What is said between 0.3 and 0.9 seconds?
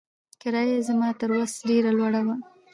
کرايه يې